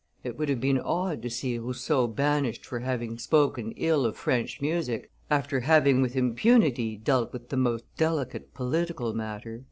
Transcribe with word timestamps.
It 0.23 0.35
would 0.35 0.49
have 0.49 0.59
been 0.59 0.79
odd 0.79 1.21
to 1.21 1.29
see 1.29 1.59
Rousseau 1.59 2.07
banished 2.07 2.65
for 2.65 2.79
having 2.79 3.19
spoken 3.19 3.71
ill 3.73 4.03
of 4.03 4.17
French 4.17 4.59
music, 4.59 5.11
after 5.29 5.59
having 5.59 6.01
with 6.01 6.15
impunity 6.15 6.97
dealt 6.97 7.31
with 7.31 7.49
the 7.49 7.57
most 7.57 7.85
delicate 7.97 8.51
political 8.55 9.13
matter." 9.13 9.59